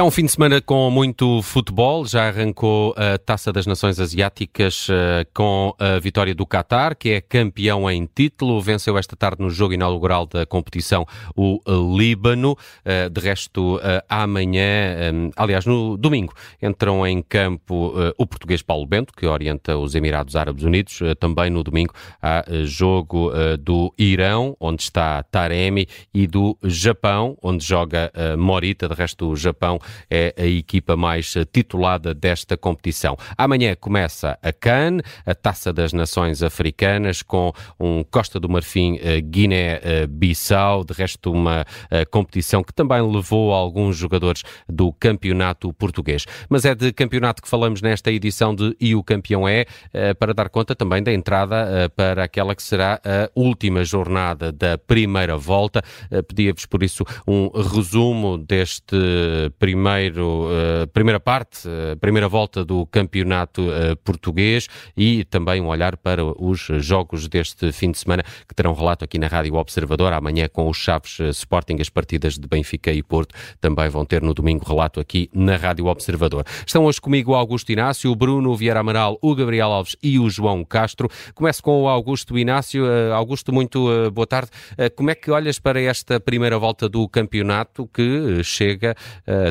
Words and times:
É 0.00 0.02
um 0.02 0.10
fim 0.10 0.24
de 0.24 0.32
semana 0.32 0.62
com 0.62 0.90
muito 0.90 1.42
futebol. 1.42 2.06
Já 2.06 2.28
arrancou 2.28 2.94
a 2.96 3.18
Taça 3.18 3.52
das 3.52 3.66
Nações 3.66 4.00
Asiáticas 4.00 4.88
uh, 4.88 5.28
com 5.34 5.74
a 5.78 5.98
vitória 5.98 6.34
do 6.34 6.46
Qatar, 6.46 6.96
que 6.96 7.10
é 7.10 7.20
campeão 7.20 7.88
em 7.90 8.06
título. 8.06 8.62
Venceu 8.62 8.96
esta 8.96 9.14
tarde 9.14 9.42
no 9.42 9.50
jogo 9.50 9.74
inaugural 9.74 10.24
da 10.24 10.46
competição 10.46 11.04
o 11.36 11.60
Líbano. 11.98 12.52
Uh, 12.52 13.10
de 13.10 13.20
resto, 13.20 13.76
uh, 13.76 13.80
amanhã, 14.08 15.30
aliás, 15.36 15.66
no 15.66 15.98
domingo, 15.98 16.32
entram 16.62 17.06
em 17.06 17.20
campo 17.20 17.92
o 18.16 18.26
português 18.26 18.62
Paulo 18.62 18.86
Bento, 18.86 19.12
que 19.12 19.26
orienta 19.26 19.76
os 19.76 19.94
Emirados 19.94 20.34
Árabes 20.34 20.64
Unidos. 20.64 21.00
também 21.18 21.50
no 21.50 21.62
domingo 21.62 21.92
há 22.22 22.42
jogo 22.64 23.30
do 23.58 23.92
Irão, 23.98 24.56
onde 24.58 24.80
está 24.80 25.22
Taremi, 25.24 25.86
e 26.14 26.26
do 26.26 26.56
Japão, 26.64 27.36
onde 27.42 27.62
joga 27.62 28.10
Morita. 28.38 28.88
De 28.88 28.94
resto, 28.94 29.28
o 29.28 29.36
Japão 29.36 29.78
é 30.10 30.34
a 30.36 30.46
equipa 30.46 30.96
mais 30.96 31.34
titulada 31.52 32.14
desta 32.14 32.56
competição. 32.56 33.16
Amanhã 33.36 33.74
começa 33.74 34.38
a 34.42 34.52
CAN, 34.52 34.98
a 35.24 35.34
Taça 35.34 35.72
das 35.72 35.92
Nações 35.92 36.42
Africanas, 36.42 37.22
com 37.22 37.52
um 37.78 38.04
Costa 38.04 38.38
do 38.38 38.48
Marfim 38.48 38.98
eh, 39.02 39.20
Guiné-Bissau, 39.20 40.84
de 40.84 40.92
resto 40.92 41.32
uma 41.32 41.64
eh, 41.90 42.04
competição 42.04 42.62
que 42.62 42.72
também 42.72 43.00
levou 43.00 43.52
alguns 43.52 43.96
jogadores 43.96 44.42
do 44.68 44.92
campeonato 44.92 45.72
português. 45.72 46.26
Mas 46.48 46.64
é 46.64 46.74
de 46.74 46.92
campeonato 46.92 47.42
que 47.42 47.48
falamos 47.48 47.80
nesta 47.82 48.10
edição 48.10 48.54
de 48.54 48.76
E 48.80 48.94
o 48.94 49.02
Campeão 49.02 49.48
é, 49.48 49.66
eh, 49.92 50.14
para 50.14 50.34
dar 50.34 50.48
conta 50.48 50.74
também 50.74 51.02
da 51.02 51.12
entrada 51.12 51.90
para 51.96 52.24
aquela 52.24 52.54
que 52.54 52.62
será 52.62 53.00
a 53.04 53.30
última 53.34 53.84
jornada 53.84 54.52
da 54.52 54.76
primeira 54.78 55.36
volta. 55.36 55.82
Pedia-vos, 56.28 56.66
por 56.66 56.82
isso, 56.82 57.04
um 57.26 57.48
resumo 57.48 58.38
deste 58.38 58.96
primeiro, 59.58 59.79
uh, 59.80 60.86
primeira 60.92 61.18
parte, 61.18 61.66
uh, 61.68 61.96
primeira 61.98 62.28
volta 62.28 62.64
do 62.64 62.86
campeonato 62.86 63.62
uh, 63.62 63.96
português 64.04 64.68
e 64.96 65.24
também 65.24 65.60
um 65.60 65.68
olhar 65.68 65.96
para 65.96 66.24
os 66.24 66.68
jogos 66.78 67.28
deste 67.28 67.72
fim 67.72 67.90
de 67.90 67.98
semana 67.98 68.22
que 68.46 68.54
terão 68.54 68.74
relato 68.74 69.04
aqui 69.04 69.18
na 69.18 69.26
Rádio 69.26 69.54
Observador. 69.54 70.12
Amanhã 70.12 70.48
com 70.48 70.68
os 70.68 70.76
Chaves 70.76 71.18
Sporting, 71.36 71.76
as 71.80 71.88
partidas 71.88 72.38
de 72.38 72.46
Benfica 72.46 72.92
e 72.92 73.02
Porto 73.02 73.34
também 73.60 73.88
vão 73.88 74.04
ter 74.04 74.22
no 74.22 74.34
domingo 74.34 74.64
relato 74.66 75.00
aqui 75.00 75.28
na 75.34 75.56
Rádio 75.56 75.86
Observador. 75.86 76.44
Estão 76.66 76.84
hoje 76.84 77.00
comigo 77.00 77.32
o 77.32 77.34
Augusto 77.34 77.72
Inácio, 77.72 78.10
o 78.10 78.16
Bruno 78.16 78.54
Vieira 78.54 78.80
Amaral, 78.80 79.18
o 79.22 79.34
Gabriel 79.34 79.72
Alves 79.72 79.96
e 80.02 80.18
o 80.18 80.28
João 80.28 80.64
Castro. 80.64 81.08
Começo 81.34 81.62
com 81.62 81.82
o 81.82 81.88
Augusto 81.88 82.38
Inácio. 82.38 82.84
Augusto, 83.12 83.52
muito 83.52 84.10
boa 84.10 84.26
tarde. 84.26 84.50
Como 84.96 85.10
é 85.10 85.14
que 85.14 85.30
olhas 85.30 85.58
para 85.58 85.80
esta 85.80 86.20
primeira 86.20 86.58
volta 86.58 86.88
do 86.88 87.08
campeonato 87.08 87.88
que 87.92 88.42
chega 88.42 88.94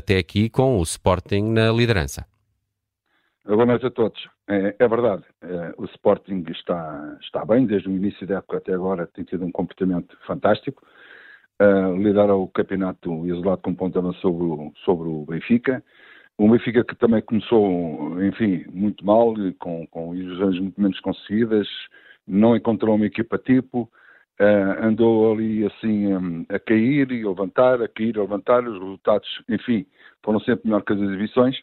até 0.10 0.18
aqui 0.18 0.50
com 0.50 0.80
o 0.80 0.82
Sporting 0.82 1.52
na 1.52 1.72
liderança. 1.72 2.26
Boa 3.46 3.64
noite 3.64 3.86
a 3.86 3.92
todos. 3.92 4.20
É, 4.50 4.76
é 4.80 4.88
verdade, 4.88 5.24
é, 5.44 5.74
o 5.78 5.86
Sporting 5.86 6.44
está, 6.50 7.18
está 7.22 7.46
bem, 7.46 7.68
desde 7.68 7.88
o 7.88 7.92
início 7.92 8.26
da 8.26 8.38
época 8.38 8.58
até 8.58 8.74
agora 8.74 9.06
tem 9.06 9.24
tido 9.24 9.46
um 9.46 9.52
comportamento 9.52 10.18
fantástico. 10.26 10.84
Uh, 11.62 11.96
lidera 11.96 12.34
o 12.34 12.48
campeonato 12.48 13.28
isolado 13.28 13.62
com 13.62 13.76
ponto 13.76 14.14
sobre, 14.14 14.44
o, 14.44 14.72
sobre 14.84 15.08
o 15.08 15.26
Benfica. 15.26 15.84
O 16.40 16.50
Benfica 16.50 16.84
que 16.84 16.96
também 16.96 17.22
começou, 17.22 18.20
enfim, 18.24 18.66
muito 18.72 19.06
mal, 19.06 19.36
com, 19.60 19.86
com 19.88 20.16
ilusões 20.16 20.60
muito 20.60 20.82
menos 20.82 21.00
conseguidas, 21.02 21.68
não 22.26 22.56
encontrou 22.56 22.96
uma 22.96 23.06
equipa 23.06 23.38
tipo, 23.38 23.92
Uh, 24.42 24.86
andou 24.86 25.34
ali 25.34 25.66
assim 25.66 26.16
um, 26.16 26.46
a 26.48 26.58
cair 26.58 27.12
e 27.12 27.26
a 27.26 27.28
levantar, 27.28 27.82
a 27.82 27.90
cair 27.90 28.16
e 28.16 28.20
a 28.20 28.22
levantar, 28.22 28.66
os 28.66 28.80
resultados, 28.80 29.28
enfim, 29.50 29.86
foram 30.24 30.40
sempre 30.40 30.62
melhor 30.64 30.82
que 30.82 30.94
as 30.94 31.00
exibições, 31.00 31.58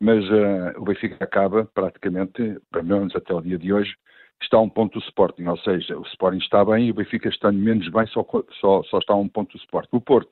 mas 0.00 0.24
uh, 0.30 0.78
o 0.78 0.84
Benfica 0.84 1.16
acaba 1.24 1.64
praticamente, 1.74 2.56
pelo 2.70 2.84
menos 2.84 3.16
até 3.16 3.34
o 3.34 3.40
dia 3.40 3.58
de 3.58 3.72
hoje, 3.72 3.96
está 4.40 4.58
a 4.58 4.60
um 4.60 4.68
ponto 4.68 4.96
do 4.96 5.04
Sporting, 5.06 5.46
ou 5.46 5.56
seja, 5.58 5.98
o 5.98 6.02
Sporting 6.02 6.38
está 6.38 6.64
bem 6.64 6.86
e 6.86 6.90
o 6.92 6.94
Benfica 6.94 7.28
está 7.28 7.50
menos 7.50 7.88
bem, 7.88 8.06
só, 8.06 8.24
só, 8.60 8.84
só 8.84 8.98
está 8.98 9.12
a 9.12 9.16
um 9.16 9.28
ponto 9.28 9.50
do 9.50 9.58
Sporting. 9.58 9.96
O 9.96 10.00
Porto, 10.00 10.30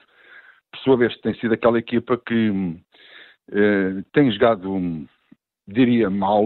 por 0.70 0.78
sua 0.82 0.96
vez, 0.96 1.18
tem 1.20 1.34
sido 1.34 1.54
aquela 1.54 1.80
equipa 1.80 2.16
que 2.16 2.48
uh, 2.48 4.02
tem 4.12 4.30
jogado, 4.30 5.04
diria, 5.66 6.08
mal, 6.08 6.44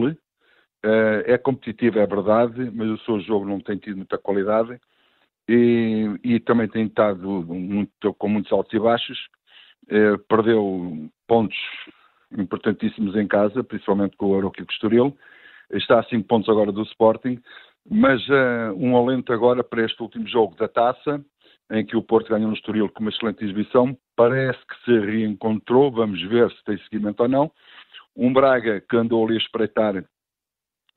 é 1.27 1.37
competitiva, 1.37 1.99
é 1.99 2.07
verdade, 2.07 2.71
mas 2.73 2.89
o 2.89 2.99
seu 2.99 3.21
jogo 3.21 3.45
não 3.45 3.61
tem 3.61 3.77
tido 3.77 3.97
muita 3.97 4.17
qualidade, 4.17 4.81
e, 5.49 6.19
e 6.25 6.41
também 6.41 6.69
tem 6.69 6.87
estado 6.87 7.27
muito, 7.47 8.15
com 8.15 8.29
muitos 8.29 8.53
altos 8.53 8.73
e 8.73 8.79
baixos. 8.79 9.19
Eh, 9.89 10.17
perdeu 10.29 11.09
pontos 11.29 11.57
importantíssimos 12.37 13.15
em 13.17 13.27
casa, 13.27 13.63
principalmente 13.63 14.17
com 14.17 14.27
o 14.27 14.37
Aroquio 14.37 14.67
Estoril. 14.69 15.17
Está 15.71 16.01
a 16.01 16.05
5 16.05 16.27
pontos 16.27 16.49
agora 16.49 16.73
do 16.73 16.83
Sporting, 16.83 17.41
mas 17.89 18.21
uh, 18.29 18.75
um 18.77 18.97
alento 18.97 19.33
agora 19.33 19.63
para 19.63 19.85
este 19.85 20.01
último 20.03 20.27
jogo 20.27 20.57
da 20.57 20.69
Taça, 20.69 21.25
em 21.71 21.85
que 21.85 21.97
o 21.97 22.03
Porto 22.03 22.29
ganhou 22.29 22.49
no 22.49 22.55
Estoril 22.55 22.89
com 22.89 23.01
uma 23.01 23.11
excelente 23.11 23.45
exibição. 23.45 23.97
Parece 24.17 24.59
que 24.67 24.85
se 24.85 24.99
reencontrou, 24.99 25.91
vamos 25.91 26.21
ver 26.23 26.51
se 26.51 26.65
tem 26.65 26.79
seguimento 26.79 27.23
ou 27.23 27.29
não. 27.29 27.51
Um 28.17 28.33
Braga 28.33 28.81
que 28.81 28.97
andou 28.97 29.25
ali 29.25 29.35
a 29.35 29.39
espreitar 29.39 30.05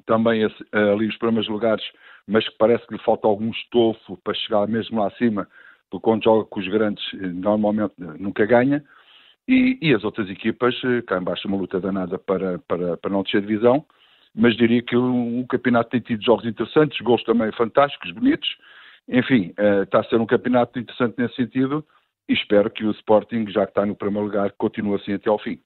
também 0.06 0.44
ali 0.44 1.08
os 1.08 1.18
primeiros 1.18 1.48
lugares, 1.48 1.84
mas 2.30 2.48
que 2.48 2.56
parece 2.58 2.86
que 2.86 2.94
lhe 2.94 3.04
falta 3.04 3.28
algum 3.28 3.50
estofo 3.50 4.16
para 4.24 4.36
chegar 4.36 4.68
mesmo 4.68 5.00
lá 5.00 5.08
acima, 5.08 5.48
porque 5.90 6.04
quando 6.04 6.24
joga 6.24 6.46
com 6.46 6.60
os 6.60 6.68
grandes 6.68 7.04
eh, 7.16 7.28
normalmente 7.28 7.94
eh, 8.00 8.18
nunca 8.20 8.46
ganha. 8.46 8.84
E, 9.48 9.80
e 9.82 9.96
as 9.96 10.04
outras 10.04 10.30
equipas, 10.30 10.76
eh, 10.86 11.02
cá 11.02 11.18
embaixo 11.18 11.48
uma 11.48 11.58
luta 11.58 11.80
danada 11.80 12.20
para, 12.20 12.60
para, 12.60 12.96
para 12.98 13.12
não 13.12 13.24
descer 13.24 13.42
divisão, 13.42 13.84
mas 14.36 14.56
diria 14.56 14.84
que 14.84 14.96
o, 14.96 15.40
o, 15.40 15.48
campeonato 15.48 15.90
tem 15.90 16.02
tido 16.02 16.24
jogos 16.24 16.46
interessantes, 16.46 17.02
gols 17.02 17.24
também 17.24 17.52
fantásticos, 17.54 18.12
bonitos. 18.12 18.48
Enfim, 19.08 19.52
está 19.82 20.02
a 20.02 20.04
ser 20.04 20.22
um 20.22 20.26
campeonato 20.28 20.78
interessante 20.78 21.16
nesse 21.18 21.36
sentido 21.36 21.84
e 22.28 22.34
espero 22.34 22.70
que 22.70 22.86
o 22.86 22.92
Sporting, 22.92 23.48
já 23.50 23.66
que 23.66 23.72
está 23.72 23.88
no 23.88 23.96
primeiro 23.96 24.28
lugar, 24.28 24.52
continue 24.52 24.98
assim 24.98 25.14
até 25.14 25.32
ao 25.32 25.40
fim. 25.40 25.60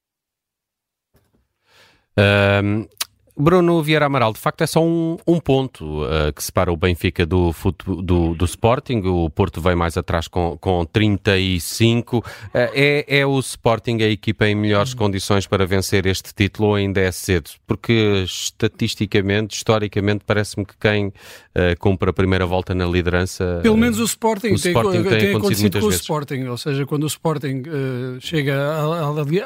Um, 2.17 2.87
Bruno 3.35 3.81
Vieira 3.81 4.05
Amaral, 4.05 4.31
de 4.31 4.39
facto 4.39 4.61
é 4.61 4.67
só 4.67 4.83
um, 4.83 5.17
um 5.25 5.39
ponto 5.39 6.03
uh, 6.03 6.31
que 6.33 6.43
separa 6.43 6.71
o 6.71 6.77
Benfica 6.77 7.25
do, 7.25 7.53
do, 8.03 8.35
do, 8.35 8.45
Sporting, 8.45 9.01
o 9.05 9.29
Porto 9.29 9.59
vem 9.59 9.75
mais 9.75 9.97
atrás 9.97 10.27
com, 10.27 10.55
com 10.59 10.85
35. 10.85 12.17
Uh, 12.17 12.23
é, 12.53 13.05
é 13.07 13.25
o 13.25 13.39
Sporting 13.39 13.97
a 14.01 14.07
equipa 14.07 14.47
em 14.47 14.53
melhores 14.53 14.93
condições 14.93 15.47
para 15.47 15.65
vencer 15.65 16.05
este 16.05 16.33
título 16.33 16.69
ou 16.69 16.75
ainda 16.75 17.01
é 17.01 17.11
cedo? 17.11 17.49
Porque 17.65 18.23
estatisticamente, 18.23 19.55
historicamente, 19.55 20.23
parece-me 20.25 20.65
que 20.65 20.77
quem 20.79 21.07
uh, 21.07 21.13
cumpre 21.79 22.11
a 22.11 22.13
primeira 22.13 22.45
volta 22.45 22.75
na 22.75 22.85
liderança... 22.85 23.59
Pelo 23.63 23.77
menos 23.77 23.97
o 23.97 24.03
Sporting, 24.03 24.53
o 24.53 24.61
tem, 24.61 24.71
Sporting 24.71 25.01
tem, 25.01 25.03
tem, 25.03 25.19
tem 25.19 25.35
acontecido 25.35 25.79
com 25.79 25.87
vezes. 25.87 25.99
o 25.99 26.03
Sporting, 26.03 26.43
ou 26.43 26.57
seja, 26.57 26.85
quando 26.85 27.03
o 27.03 27.07
Sporting 27.07 27.63
chega 28.19 28.55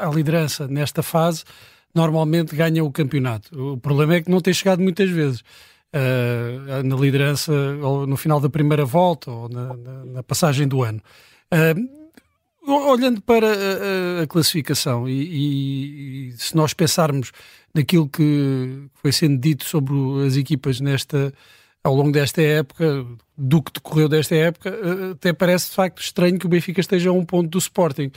à 0.02 0.09
liderança 0.09 0.68
nesta 0.68 1.02
fase 1.02 1.44
normalmente 1.97 2.56
ganha 2.56 2.84
o 2.84 2.91
campeonato. 2.91 3.74
O 3.74 3.78
problema 3.78 4.16
é 4.16 4.22
que 4.22 4.31
não 4.31 4.40
tem 4.40 4.53
chegado 4.53 4.81
muitas 4.81 5.09
vezes. 5.09 5.41
Uh, 5.88 6.84
na 6.84 6.97
liderança 6.97 7.52
ou 7.81 8.06
no 8.06 8.18
final 8.18 8.41
da 8.41 8.50
primeira 8.50 8.84
volta 8.84 9.31
ou 9.31 9.47
na, 9.47 9.74
na, 9.74 10.06
na 10.06 10.24
passagem 10.24 10.68
do 10.68 10.84
ano. 10.84 11.02
Uh, 11.52 11.97
olhando 12.91 13.22
para 13.22 13.47
a, 13.47 14.24
a 14.24 14.28
classificação 14.28 15.07
e, 15.07 16.28
e, 16.30 16.31
se 16.34 16.56
nós 16.57 16.74
pensarmos 16.74 17.31
naquilo 17.74 18.10
que 18.10 18.89
foi 18.95 19.13
sendo 19.13 19.39
dito 19.39 19.63
sobre 19.63 19.95
as 20.27 20.36
equipas 20.36 20.81
nesta 20.81 21.33
ao 21.81 21.95
longo 21.95 22.12
desta 22.12 22.42
época, 22.42 23.06
do 23.38 23.62
que 23.62 23.71
decorreu 23.71 24.10
desta 24.10 24.36
época, 24.36 24.69
uh, 24.69 25.12
até 25.12 25.31
parece 25.31 25.69
de 25.69 25.75
facto 25.75 26.01
estranho 26.01 26.38
que 26.38 26.45
o 26.45 26.50
Benfica 26.50 26.81
esteja 26.81 27.10
a 27.10 27.13
um 27.13 27.24
ponto 27.24 27.50
do 27.50 27.57
Sporting. 27.57 28.12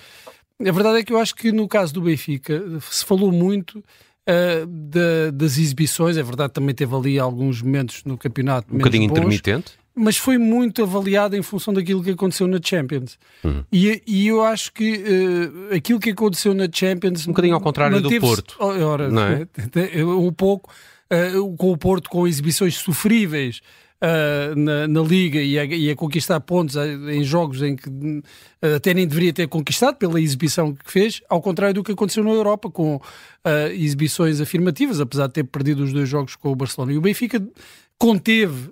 A 0.61 0.73
verdade 0.73 0.99
é 0.99 1.03
que 1.03 1.13
eu 1.13 1.19
acho 1.19 1.35
que 1.35 1.51
no 1.53 1.67
caso 1.67 1.95
do 1.95 2.03
Benfica 2.03 2.63
se 2.81 3.05
falou 3.05 3.33
muito 3.33 3.79
uh, 3.79 4.67
da, 4.67 5.31
das 5.33 5.59
exibições. 5.59 6.17
É 6.17 6.23
verdade, 6.23 6.53
também 6.53 6.75
teve 6.75 6.95
ali 6.95 7.19
alguns 7.19 7.63
momentos 7.63 8.05
no 8.05 8.19
campeonato. 8.19 8.73
Um 8.73 8.79
bocadinho 8.79 9.09
bons, 9.09 9.19
intermitente. 9.19 9.73
Mas 9.95 10.17
foi 10.17 10.39
muito 10.39 10.83
avaliado 10.83 11.37
em 11.37 11.43
função 11.43 11.75
daquilo 11.75 12.03
que 12.03 12.11
aconteceu 12.11 12.47
na 12.47 12.59
Champions. 12.63 13.19
Uhum. 13.43 13.65
E, 13.73 14.03
e, 14.07 14.29
eu 14.29 14.43
acho 14.43 14.73
que 14.73 14.95
uh, 14.95 15.75
aquilo 15.75 15.99
que 15.99 16.11
aconteceu 16.11 16.55
na 16.55 16.69
Champions. 16.73 17.27
Um 17.27 17.33
bocadinho 17.33 17.55
ao 17.55 17.61
contrário 17.61 18.01
do 18.01 18.21
Porto. 18.21 18.57
Ora, 18.61 19.11
não 19.11 19.23
é? 19.23 19.47
um 20.05 20.33
pouco 20.33 20.71
uh, 21.13 21.57
com 21.57 21.73
o 21.73 21.77
Porto 21.77 22.09
com 22.09 22.27
exibições 22.27 22.77
sofríveis 22.77 23.61
uh, 24.03 24.57
na, 24.57 24.89
na, 24.89 25.01
Liga 25.01 25.41
e 25.41 25.59
a, 25.59 25.65
e 25.65 25.91
a, 25.91 25.97
conquistar 25.97 26.41
pontos 26.41 26.77
em 26.77 27.23
jogos 27.23 27.63
em 27.63 27.77
que 27.77 27.89
uh, 27.89 28.77
até 28.77 28.95
nem 28.95 29.07
deveria 29.07 29.33
ter 29.33 29.49
conquistado 29.49 29.97
pela 29.97 30.21
exibição 30.21 30.75
que 30.75 30.91
fez, 30.91 31.21
ao 31.29 31.41
contrário 31.41 31.75
do 31.75 31.85
que 31.85 31.93
aconteceu 31.93 32.25
na 32.25 32.31
Europa, 32.31 32.71
com 32.71 32.97
uh, 32.97 33.03
exibições 33.73 34.41
afirmativas, 34.41 35.01
apesar 35.01 35.27
de 35.27 35.35
ter 35.35 35.45
perdido 35.45 35.83
os 35.83 35.93
dois 35.93 36.09
jogos 36.09 36.37
com 36.37 36.51
o 36.51 36.57
Barcelona. 36.57 36.93
E 36.93 36.99
o 36.99 37.01
Benfica 37.01 37.43
conteve 37.99 38.71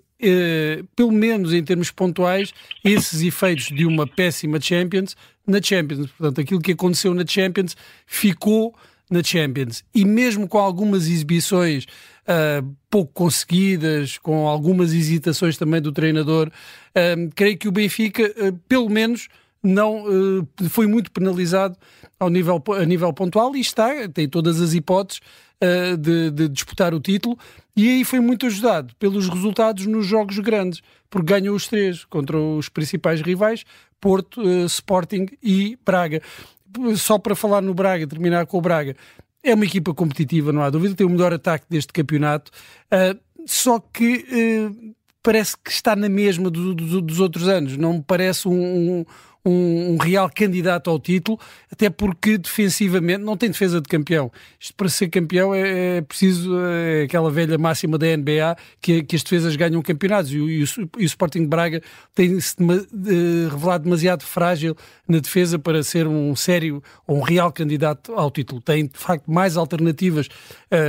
pelo 0.97 1.13
menos 1.13 1.55
em 1.55 1.63
termos 1.63 1.93
pontuais, 1.93 2.53
esses 2.85 3.23
efeitos 3.23 3.67
de 3.67 3.87
uma 3.87 4.05
péssima 4.05 4.61
Champions 4.61 5.15
na 5.47 5.63
Champions. 5.63 6.11
Portanto, 6.11 6.41
aquilo 6.41 6.61
que 6.61 6.73
aconteceu 6.73 7.15
na 7.15 7.25
Champions 7.25 7.77
ficou 8.05 8.75
na 9.11 9.23
Champions. 9.23 9.85
E 9.95 10.05
mesmo 10.05 10.47
com 10.49 10.59
algumas 10.59 11.07
exibições 11.07 11.85
uh, 11.85 12.77
pouco 12.91 13.13
conseguidas, 13.13 14.19
com 14.19 14.47
algumas 14.47 14.93
hesitações 14.93 15.57
também 15.57 15.81
do 15.81 15.93
treinador, 15.93 16.49
uh, 16.49 17.31
creio 17.35 17.57
que 17.57 17.69
o 17.69 17.73
Benfica, 17.73 18.23
uh, 18.23 18.53
pelo 18.69 18.89
menos, 18.89 19.29
não 19.61 20.05
foi 20.71 20.87
muito 20.87 21.11
penalizado 21.11 21.77
ao 22.19 22.31
nível, 22.31 22.63
a 22.81 22.85
nível 22.85 23.13
pontual 23.13 23.57
e 23.57 23.61
está, 23.61 24.09
tem 24.09 24.29
todas 24.29 24.61
as 24.61 24.73
hipóteses 24.73 25.21
de, 25.99 26.31
de 26.31 26.49
disputar 26.49 26.95
o 26.95 27.01
título 27.01 27.37
e 27.79 27.89
aí 27.89 28.05
foi 28.05 28.19
muito 28.19 28.47
ajudado 28.47 28.93
pelos 28.99 29.29
resultados 29.29 29.87
nos 29.87 30.05
jogos 30.05 30.39
grandes, 30.41 30.81
porque 31.09 31.33
ganhou 31.33 31.55
os 31.55 31.67
três 31.67 32.05
contra 32.05 32.37
os 32.37 32.69
principais 32.69 33.21
rivais, 33.21 33.65
Porto, 34.01 34.41
Sporting 34.67 35.27
e 35.41 35.79
Braga. 35.85 36.21
Só 36.97 37.19
para 37.19 37.35
falar 37.35 37.61
no 37.61 37.75
Braga, 37.75 38.07
terminar 38.07 38.47
com 38.47 38.59
o 38.59 38.61
Braga, 38.61 38.97
é 39.43 39.55
uma 39.55 39.65
equipa 39.65 39.95
competitiva, 39.95 40.53
não 40.53 40.63
há 40.63 40.71
dúvida, 40.71 40.95
tem 40.95 41.07
o 41.07 41.11
melhor 41.11 41.33
ataque 41.33 41.65
deste 41.69 41.93
campeonato, 41.93 42.51
uh, 42.93 43.19
só 43.47 43.79
que 43.79 44.25
uh, 44.71 44.95
parece 45.23 45.57
que 45.57 45.71
está 45.71 45.95
na 45.95 46.09
mesma 46.09 46.51
do, 46.51 46.75
do, 46.75 47.01
dos 47.01 47.21
outros 47.21 47.49
anos, 47.49 47.77
não 47.77 47.95
me 47.95 48.03
parece 48.03 48.49
um, 48.49 49.01
um 49.01 49.05
um, 49.49 49.93
um, 49.93 49.97
real 49.97 50.31
candidato 50.35 50.91
ao 50.91 50.99
título, 50.99 51.39
até 51.71 51.89
porque 51.89 52.37
defensivamente 52.37 53.23
não 53.23 53.37
tem 53.37 53.51
defesa 53.51 53.81
de 53.81 53.89
campeão. 53.89 54.31
Isto 54.59 54.75
para 54.75 54.89
ser 54.89 55.09
campeão 55.09 55.55
é, 55.55 55.99
é 55.99 56.01
preciso 56.01 56.59
é 56.59 57.03
aquela 57.03 57.31
velha 57.31 57.57
máxima 57.57 57.97
da 57.97 58.07
NBA 58.17 58.57
que, 58.81 59.03
que 59.03 59.17
as 59.17 59.23
defesas 59.23 59.55
ganham 59.57 59.81
campeonatos 59.83 60.33
e 60.33 60.39
e 60.39 60.63
o, 60.63 60.67
e 60.99 61.05
o 61.05 61.07
Sporting 61.07 61.47
Braga 61.47 61.83
tem-se 62.15 62.57
de, 62.93 63.49
revelado 63.51 63.85
demasiado 63.85 64.23
frágil 64.23 64.77
na 65.07 65.19
defesa 65.19 65.59
para 65.59 65.83
ser 65.83 66.07
um 66.07 66.35
sério 66.35 66.83
ou 67.07 67.19
um 67.19 67.21
real 67.21 67.53
candidato 67.53 68.13
ao 68.15 68.31
título. 68.31 68.61
Tem 68.61 68.87
de 68.87 68.99
facto 68.99 69.31
mais 69.31 69.57
alternativas 69.57 70.29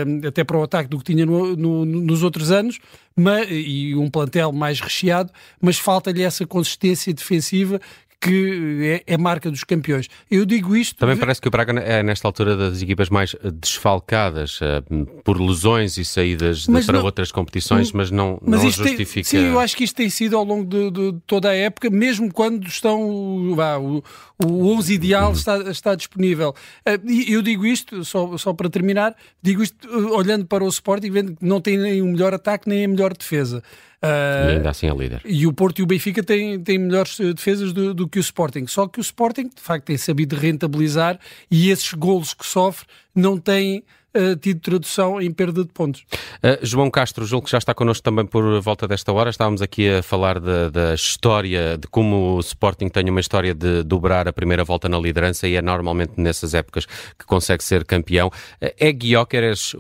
um, 0.08 0.28
até 0.28 0.44
para 0.44 0.58
o 0.58 0.64
ataque 0.64 0.90
do 0.90 0.98
que 0.98 1.06
tinha 1.06 1.26
no, 1.26 1.56
no, 1.56 1.86
nos 1.86 2.24
outros 2.24 2.52
anos. 2.52 2.80
Mas, 3.16 3.48
e 3.52 3.96
um 3.96 4.10
plantel 4.10 4.54
mais 4.54 4.80
recheado, 4.80 5.34
mas 5.60 5.78
falta-lhe 5.78 6.24
essa 6.24 6.46
consistência 6.46 7.14
defensiva 7.14 7.82
que 8.22 9.02
é, 9.08 9.14
é, 9.14 9.18
marca 9.18 9.50
dos 9.50 9.64
campeões. 9.64 10.10
Eu 10.30 10.46
digo 10.46 10.76
isto. 10.76 10.98
Também 10.98 11.16
parece 11.16 11.40
que 11.40 11.48
o 11.48 11.52
Braga 11.52 11.80
é, 11.80 12.04
nesta 12.04 12.28
altura, 12.28 12.56
das 12.56 12.82
equipas 12.82 13.10
mais 13.10 13.36
desfalcadas 13.54 14.60
uh, 14.60 15.06
por 15.24 15.40
lesões 15.40 15.98
e 15.98 16.04
saídas 16.04 16.66
de, 16.66 16.86
para 16.86 16.98
não, 16.98 17.06
outras 17.06 17.32
competições, 17.32 17.94
mas 17.94 18.12
não, 18.12 18.38
mas 18.42 18.62
não 18.62 18.70
justifica. 18.70 19.30
Tem, 19.30 19.42
sim, 19.42 19.48
eu 19.48 19.60
acho 19.60 19.76
que 19.76 19.86
isto 19.86 19.96
tem 19.96 20.10
sido 20.10 20.36
ao 20.36 20.44
longo 20.44 20.66
de, 20.66 20.92
de 20.92 21.20
toda 21.26 21.50
a 21.50 21.56
época, 21.56 21.90
mesmo 21.90 22.32
quando 22.32 22.68
estão. 22.68 23.56
Vá, 23.56 23.78
o, 23.78 24.04
o 24.44 24.68
11 24.76 24.94
ideal 24.94 25.32
está, 25.32 25.58
está 25.70 25.96
disponível. 25.96 26.54
Uh, 26.86 27.10
eu 27.28 27.42
digo 27.42 27.66
isto, 27.66 28.04
só, 28.04 28.38
só 28.38 28.54
para 28.54 28.70
terminar, 28.70 29.16
digo 29.42 29.64
isto 29.64 29.88
uh, 29.88 30.14
olhando 30.14 30.46
para 30.46 30.64
o 30.64 30.68
Sporting, 30.68 31.12
vendo 31.12 31.36
que 31.38 31.46
não 31.46 31.62
tem 31.62 31.78
nem 31.78 32.02
o 32.02 32.06
melhor 32.06 32.34
ataque 32.34 32.68
nem 32.68 32.84
a 32.84 32.88
melhor 32.88 33.16
defesa. 33.16 33.64
Uh, 34.02 34.52
e 34.52 34.56
ainda 34.56 34.70
assim 34.70 34.88
é 34.88 34.94
líder. 34.94 35.22
E 35.26 35.46
o 35.46 35.52
Porto 35.52 35.80
e 35.80 35.84
o 35.84 35.86
Benfica 35.86 36.24
têm, 36.24 36.60
têm 36.62 36.78
melhores 36.78 37.20
eh, 37.20 37.34
defesas 37.34 37.74
do, 37.74 37.94
do, 37.94 38.08
que 38.08 38.18
o 38.18 38.22
Sporting. 38.22 38.66
Só 38.66 38.88
que 38.88 39.00
o 39.00 39.02
Sporting, 39.02 39.50
de 39.54 39.62
facto, 39.62 39.86
tem 39.86 39.98
sabido 39.98 40.38
rentabilizar 40.38 41.20
e 41.52 41.70
esses 41.70 41.94
golos 41.94 42.34
que 42.34 42.46
sofre 42.46 42.88
não 43.14 43.38
têm 43.38 43.84
uh, 44.16 44.38
tido 44.38 44.62
tradução 44.62 45.22
em 45.22 45.30
perda 45.34 45.66
de 45.66 45.74
pontos. 45.74 46.06
Uh, 46.38 46.66
João 46.66 46.90
Castro, 46.90 47.26
julgo 47.26 47.46
que 47.46 47.52
já 47.52 47.58
está 47.58 47.74
connosco 47.74 48.02
também 48.02 48.26
por 48.26 48.62
volta 48.62 48.88
desta 48.88 49.12
hora. 49.12 49.30
Estávamos 49.30 49.62
aqui 49.62 49.90
a 49.90 50.02
falar 50.02 50.40
da, 50.40 50.70
da 50.70 50.94
história, 50.96 51.78
de 51.78 51.86
como 51.90 52.38
o 52.38 52.40
Sporting 52.40 52.88
tem 52.88 53.10
uma 53.10 53.20
história 53.20 53.54
de 53.54 53.84
dobrar 53.84 54.30
a 54.30 54.34
primeira 54.34 54.64
volta 54.64 54.88
na 54.88 54.98
liderança 54.98 55.46
e 55.46 55.56
é 55.56 55.62
normalmente 55.62 56.14
nessas 56.16 56.54
épocas 56.54 56.86
que 56.86 57.26
consegue 57.26 57.66
ser 57.66 57.84
campeão. 57.84 58.32
É 58.62 58.94
Guióqueres 58.94 59.76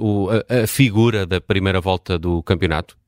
a, 0.49 0.63
a 0.63 0.67
figura 0.67 1.25
da 1.25 1.39
primeira 1.39 1.79
volta 1.79 2.19
do 2.19 2.43
campeonato? 2.43 2.98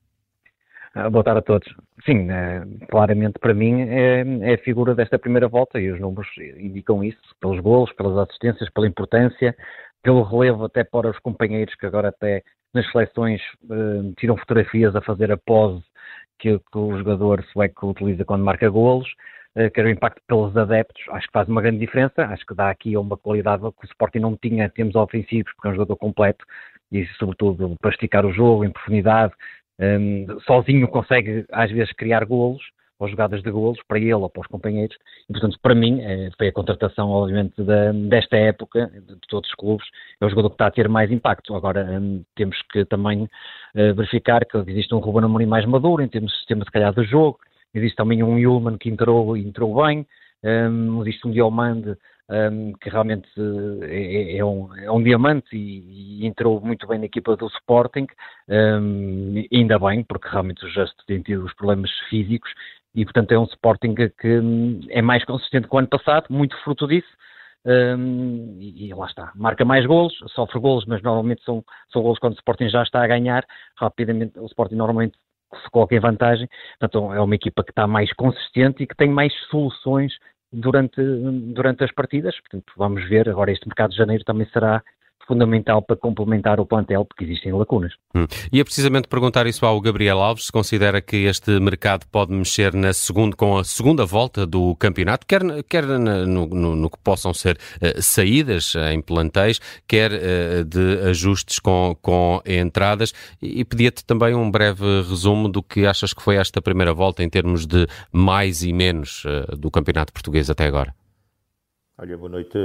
Boa 0.94 1.24
tarde 1.24 1.40
a 1.40 1.42
todos. 1.42 1.74
Sim, 2.06 2.28
uh, 2.30 2.88
claramente 2.90 3.40
para 3.40 3.54
mim 3.54 3.82
é, 3.84 4.26
é, 4.42 4.54
a 4.56 4.58
figura 4.58 4.94
desta 4.94 5.18
primeira 5.18 5.48
volta 5.48 5.80
e 5.80 5.90
os 5.90 6.02
números 6.02 6.28
indicam 6.58 7.02
isso, 7.02 7.22
pelos 7.40 7.62
golos, 7.62 7.94
pelas 7.94 8.18
assistências, 8.18 8.70
pela 8.72 8.88
importância, 8.88 9.56
pelo 10.04 10.22
relevo 10.22 10.66
até 10.66 10.84
para 10.84 11.10
os 11.10 11.18
companheiros 11.20 11.74
que 11.76 11.86
agora 11.86 12.10
até 12.10 12.44
nas 12.74 12.90
seleções 12.92 13.42
uh, 13.70 14.14
tiram 14.18 14.36
fotografias 14.36 14.94
a 14.94 15.02
fazer 15.02 15.32
a 15.32 15.38
pose 15.38 15.82
que, 16.38 16.60
que 16.60 16.78
o 16.78 16.98
jogador 16.98 17.42
sueco 17.54 17.88
utiliza 17.92 18.26
quando 18.26 18.44
marca 18.44 18.68
golos, 18.70 19.08
quer 19.74 19.86
o 19.86 19.90
impacto 19.90 20.22
pelos 20.28 20.56
adeptos, 20.56 21.04
acho 21.10 21.28
que 21.28 21.34
faz 21.34 21.48
uma 21.48 21.62
grande 21.62 21.80
diferença, 21.80 22.26
acho 22.26 22.46
que 22.46 22.56
dá 22.56 22.70
aqui 22.70 22.96
uma 22.98 23.18
qualidade 23.18 23.62
que 23.62 23.86
o 23.86 23.88
Sporting 23.88 24.20
não 24.20 24.36
tinha, 24.36 24.70
temos 24.70 24.96
ofensivos, 24.96 25.52
porque 25.54 25.68
é 25.68 25.72
um 25.72 25.76
jogador 25.76 25.98
completo, 25.98 26.46
e 26.92 27.06
sobretudo 27.20 27.76
para 27.80 27.92
esticar 27.92 28.26
o 28.26 28.34
jogo 28.34 28.66
em 28.66 28.72
profundidade, 28.72 29.34
um, 29.82 30.40
sozinho 30.42 30.88
consegue 30.88 31.46
às 31.52 31.72
vezes 31.72 31.92
criar 31.94 32.24
golos 32.26 32.62
ou 33.00 33.08
jogadas 33.08 33.42
de 33.42 33.50
golos 33.50 33.80
para 33.88 33.98
ele 33.98 34.14
ou 34.14 34.30
para 34.30 34.42
os 34.42 34.48
companheiros. 34.48 34.96
E 35.28 35.34
portanto 35.34 35.58
para 35.60 35.74
mim 35.74 36.00
eh, 36.02 36.30
foi 36.38 36.50
a 36.50 36.54
contratação 36.54 37.10
obviamente 37.10 37.64
da, 37.64 37.92
desta 37.92 38.38
época 38.38 38.92
de 38.94 39.16
todos 39.28 39.50
os 39.50 39.56
clubes. 39.56 39.88
É 40.22 40.26
o 40.26 40.30
jogador 40.30 40.50
que 40.50 40.54
está 40.54 40.68
a 40.68 40.72
ter 40.72 40.88
mais 40.88 41.12
impacto. 41.12 41.56
Agora 41.56 41.84
um, 42.00 42.24
temos 42.36 42.62
que 42.72 42.86
também 42.86 43.24
uh, 43.24 43.96
verificar 43.96 44.46
que 44.46 44.56
existe 44.70 44.94
um 44.94 45.00
Ruben 45.00 45.26
Amorim 45.26 45.48
mais 45.48 45.66
maduro 45.66 46.04
em 46.04 46.08
termos 46.08 46.32
de 46.32 46.38
sistema 46.38 46.64
se 46.64 46.70
calhar 46.70 46.94
de 46.94 47.04
jogo. 47.06 47.40
Existe 47.74 47.96
também 47.96 48.22
um 48.22 48.38
Yulman 48.38 48.78
que 48.78 48.88
entrou 48.88 49.36
entrou 49.36 49.84
bem. 49.84 50.06
Um, 50.44 51.02
existe 51.02 51.28
um 51.28 51.32
Diomande 51.32 51.98
um, 52.32 52.74
que 52.74 52.90
realmente 52.90 53.30
é, 53.84 54.38
é, 54.38 54.46
um, 54.46 54.74
é, 54.78 54.90
um, 54.90 55.04
diamante 55.04 55.56
e, 55.56 56.22
e, 56.24 56.26
entrou 56.26 56.62
muito 56.62 56.88
bem 56.88 56.98
na 56.98 57.06
equipa 57.06 57.36
do 57.36 57.48
Sporting, 57.48 58.08
um, 58.48 59.44
ainda 59.54 59.78
bem, 59.78 60.04
porque 60.04 60.30
realmente 60.30 60.66
o 60.66 60.70
Justo 60.70 61.04
tem 61.06 61.22
tido 61.22 61.44
os 61.44 61.54
problemas 61.54 61.92
físicos 62.10 62.50
e, 62.96 63.04
portanto, 63.04 63.34
é 63.34 63.40
um 63.40 63.44
Sporting 63.44 63.94
que, 63.96 64.10
que 64.10 64.40
é 64.90 65.02
mais 65.02 65.26
consistente 65.26 65.68
que 65.68 65.76
o 65.76 65.80
ano 65.80 65.90
passado, 65.90 66.28
muito 66.30 66.58
fruto 66.64 66.88
disso. 66.88 67.10
Um, 67.64 68.58
e, 68.60 68.88
e, 68.88 68.94
lá 68.94 69.06
está, 69.06 69.32
marca 69.36 69.64
mais 69.64 69.86
golos, 69.86 70.18
sofre 70.34 70.60
golos, 70.60 70.84
mas 70.88 71.00
normalmente 71.04 71.44
são, 71.44 71.64
são 71.94 72.02
golos 72.02 72.18
quando 72.18 72.34
o 72.34 72.38
Sporting 72.38 72.70
já 72.70 72.82
está 72.82 73.04
a 73.04 73.08
ganhar, 73.08 73.46
rapidamente 73.76 74.40
o 74.40 74.48
Sporting 74.48 74.74
normalmente 74.74 75.16
se 75.64 75.70
coloca 75.70 75.94
em 75.94 76.00
vantagem, 76.00 76.50
portanto 76.80 77.14
é 77.14 77.22
uma 77.22 77.36
equipa 77.36 77.64
que 77.64 77.72
está 77.72 77.86
mais 77.86 78.12
consistente 78.14 78.82
e 78.82 78.88
que 78.88 78.96
tem 78.96 79.10
mais 79.10 79.32
soluções 79.50 80.12
durante, 80.52 81.02
durante 81.54 81.84
as 81.84 81.92
partidas. 81.92 82.40
Portanto, 82.40 82.74
vamos 82.76 83.08
ver. 83.08 83.30
Agora, 83.30 83.52
este 83.52 83.68
mercado 83.68 83.92
de 83.92 83.98
janeiro 83.98 84.24
também 84.24 84.48
será 84.52 84.84
fundamental 85.32 85.82
para 85.82 85.96
complementar 85.96 86.60
o 86.60 86.66
plantel, 86.66 87.06
porque 87.06 87.24
existem 87.24 87.54
lacunas. 87.54 87.94
Hum. 88.14 88.28
E 88.52 88.60
é 88.60 88.64
precisamente 88.66 89.08
perguntar 89.08 89.48
isso 89.48 89.66
ao 89.66 89.80
Gabriel 89.80 90.20
Alves, 90.20 90.48
se 90.48 90.52
considera 90.52 91.00
que 91.00 91.16
este 91.16 91.58
mercado 91.58 92.06
pode 92.12 92.34
mexer 92.34 92.74
na 92.74 92.92
segunda, 92.92 93.34
com 93.34 93.58
a 93.58 93.64
segunda 93.64 94.06
volta 94.06 94.46
do 94.46 94.76
campeonato, 94.76 95.26
quer, 95.26 95.42
quer 95.70 95.86
no, 95.86 96.46
no, 96.46 96.76
no 96.76 96.90
que 96.90 96.98
possam 97.02 97.34
ser 97.34 97.58
uh, 97.82 98.02
saídas 98.02 98.74
em 98.92 99.02
plantéis, 99.02 99.62
quer 99.88 100.12
uh, 100.12 100.66
de 100.66 101.10
ajustes 101.10 101.60
com, 101.60 101.96
com 102.02 102.42
entradas, 102.46 103.14
e, 103.42 103.62
e 103.62 103.64
pedia-te 103.64 104.04
também 104.04 104.36
um 104.36 104.52
breve 104.52 104.84
resumo 105.08 105.48
do 105.48 105.64
que 105.64 105.86
achas 105.86 106.14
que 106.14 106.22
foi 106.22 106.36
esta 106.36 106.62
primeira 106.62 106.94
volta 106.94 107.24
em 107.24 107.30
termos 107.30 107.66
de 107.66 107.88
mais 108.12 108.64
e 108.64 108.74
menos 108.74 109.24
uh, 109.24 109.56
do 109.56 109.72
campeonato 109.72 110.12
português 110.12 110.50
até 110.50 110.66
agora. 110.66 110.94
Olha, 112.02 112.18
boa 112.18 112.32
noite. 112.32 112.58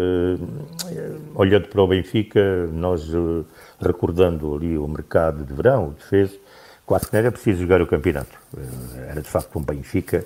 Olhando 1.35 1.69
para 1.69 1.83
o 1.83 1.87
Benfica, 1.87 2.66
nós 2.73 3.07
eh, 3.12 3.45
recordando 3.78 4.55
ali 4.55 4.78
o 4.78 4.88
mercado 4.88 5.45
de 5.45 5.52
verão, 5.52 5.88
o 5.88 5.90
defesa, 5.90 6.33
quase 6.87 7.07
que 7.07 7.12
não 7.12 7.21
era 7.21 7.31
preciso 7.31 7.61
jogar 7.61 7.83
o 7.83 7.87
campeonato. 7.87 8.35
Eh, 8.57 9.11
era 9.11 9.21
de 9.21 9.28
facto 9.28 9.59
um 9.59 9.62
Benfica 9.62 10.25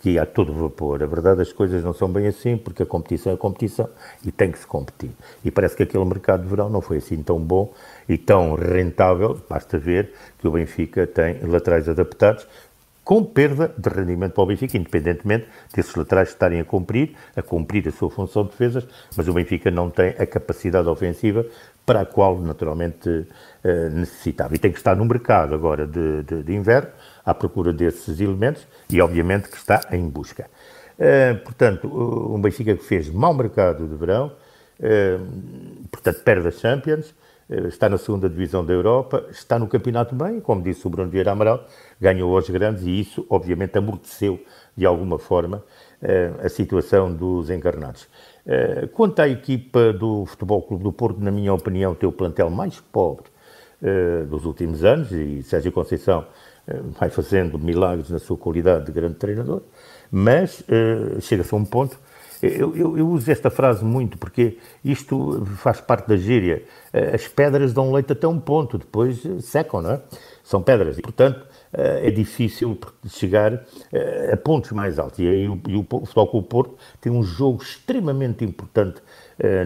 que 0.00 0.10
ia 0.10 0.22
a 0.22 0.26
todo 0.26 0.52
vapor. 0.52 1.02
A 1.02 1.06
verdade, 1.06 1.42
as 1.42 1.52
coisas 1.52 1.82
não 1.82 1.92
são 1.92 2.08
bem 2.08 2.28
assim, 2.28 2.56
porque 2.56 2.84
a 2.84 2.86
competição 2.86 3.32
é 3.32 3.34
a 3.34 3.38
competição 3.38 3.88
e 4.24 4.30
tem 4.30 4.52
que 4.52 4.60
se 4.60 4.66
competir. 4.68 5.10
E 5.44 5.50
parece 5.50 5.74
que 5.74 5.82
aquele 5.82 6.04
mercado 6.04 6.44
de 6.44 6.48
verão 6.48 6.70
não 6.70 6.80
foi 6.80 6.98
assim 6.98 7.20
tão 7.24 7.40
bom 7.40 7.74
e 8.08 8.16
tão 8.16 8.54
rentável. 8.54 9.36
Basta 9.50 9.80
ver 9.80 10.12
que 10.38 10.46
o 10.46 10.52
Benfica 10.52 11.08
tem 11.08 11.40
laterais 11.40 11.88
adaptados, 11.88 12.46
com 13.04 13.22
perda 13.22 13.72
de 13.76 13.88
rendimento 13.88 14.32
para 14.32 14.42
o 14.42 14.46
Benfica, 14.46 14.76
independentemente 14.78 15.46
desses 15.74 15.94
laterais 15.94 16.30
estarem 16.30 16.60
a 16.60 16.64
cumprir, 16.64 17.14
a 17.36 17.42
cumprir 17.42 17.86
a 17.86 17.92
sua 17.92 18.10
função 18.10 18.44
de 18.44 18.50
defesas, 18.50 18.86
mas 19.14 19.28
o 19.28 19.32
Benfica 19.34 19.70
não 19.70 19.90
tem 19.90 20.10
a 20.18 20.26
capacidade 20.26 20.88
ofensiva 20.88 21.44
para 21.84 22.00
a 22.00 22.06
qual 22.06 22.40
naturalmente 22.40 23.26
eh, 23.62 23.88
necessitava. 23.90 24.54
E 24.54 24.58
tem 24.58 24.72
que 24.72 24.78
estar 24.78 24.96
no 24.96 25.04
mercado 25.04 25.54
agora 25.54 25.86
de, 25.86 26.22
de, 26.22 26.42
de, 26.42 26.54
inverno, 26.54 26.88
à 27.24 27.34
procura 27.34 27.72
desses 27.72 28.20
elementos, 28.20 28.66
e 28.88 29.00
obviamente 29.02 29.50
que 29.50 29.56
está 29.56 29.86
em 29.90 30.08
busca. 30.08 30.48
Uh, 30.96 31.36
portanto, 31.42 31.88
um 31.88 32.40
Benfica 32.40 32.76
que 32.76 32.84
fez 32.84 33.10
mau 33.10 33.34
mercado 33.34 33.86
de 33.86 33.96
verão, 33.96 34.32
uh, 34.78 35.86
portanto 35.90 36.22
perde 36.22 36.48
as 36.48 36.60
Champions, 36.60 37.12
está 37.48 37.88
na 37.88 37.98
segunda 37.98 38.28
divisão 38.28 38.64
da 38.64 38.72
Europa, 38.72 39.26
está 39.30 39.58
no 39.58 39.66
campeonato 39.66 40.14
bem, 40.14 40.40
como 40.40 40.62
disse 40.62 40.86
o 40.86 40.90
Bruno 40.90 41.10
Vieira 41.10 41.32
Amaral, 41.32 41.64
ganhou 42.00 42.34
aos 42.34 42.48
grandes 42.48 42.84
e 42.84 43.00
isso, 43.00 43.26
obviamente, 43.28 43.76
amorteceu 43.76 44.40
de 44.76 44.86
alguma 44.86 45.18
forma 45.18 45.62
a 46.42 46.48
situação 46.48 47.12
dos 47.12 47.50
encarnados. 47.50 48.08
Quanto 48.92 49.20
à 49.20 49.28
equipa 49.28 49.92
do 49.92 50.26
Futebol 50.26 50.62
Clube 50.62 50.84
do 50.84 50.92
Porto, 50.92 51.20
na 51.20 51.30
minha 51.30 51.52
opinião, 51.52 51.94
tem 51.94 52.08
o 52.08 52.12
plantel 52.12 52.50
mais 52.50 52.80
pobre 52.80 53.24
dos 54.28 54.44
últimos 54.44 54.84
anos 54.84 55.12
e 55.12 55.42
Sérgio 55.42 55.70
Conceição 55.70 56.26
vai 56.98 57.10
fazendo 57.10 57.58
milagres 57.58 58.08
na 58.08 58.18
sua 58.18 58.38
qualidade 58.38 58.86
de 58.86 58.92
grande 58.92 59.16
treinador, 59.16 59.62
mas 60.10 60.64
chega-se 61.20 61.54
a 61.54 61.58
um 61.58 61.64
ponto 61.64 61.98
eu, 62.46 62.76
eu, 62.76 62.98
eu, 62.98 63.08
uso 63.08 63.30
esta 63.30 63.50
frase 63.50 63.84
muito 63.84 64.18
porque 64.18 64.58
isto 64.84 65.44
faz 65.56 65.80
parte 65.80 66.08
da 66.08 66.16
gíria. 66.16 66.62
As 67.12 67.26
pedras 67.26 67.72
dão 67.72 67.92
leite 67.92 68.12
até 68.12 68.26
um 68.26 68.38
ponto, 68.38 68.78
depois 68.78 69.22
secam, 69.40 69.82
não 69.82 69.92
é? 69.92 70.00
São 70.42 70.62
pedras. 70.62 70.98
E, 70.98 71.02
portanto, 71.02 71.46
é 71.72 72.10
difícil 72.10 72.78
chegar 73.08 73.64
a 74.32 74.36
pontos 74.36 74.70
mais 74.72 74.98
altos. 74.98 75.18
E 75.18 75.26
aí 75.26 75.48
o, 75.48 75.60
e 75.66 75.76
o 75.76 75.82
Futebol 75.82 76.28
Clube 76.28 76.48
Porto 76.48 76.74
tem 77.00 77.10
um 77.10 77.22
jogo 77.22 77.62
extremamente 77.62 78.44
importante 78.44 79.00